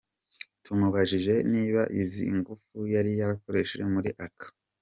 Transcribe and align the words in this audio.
Tumubajije 0.63 1.33
niba 1.53 1.81
izi 2.01 2.25
ngufu 2.37 2.77
yari 2.93 3.11
yakoresheje 3.19 3.85
muri 3.93 4.09
aka. 4.25 4.47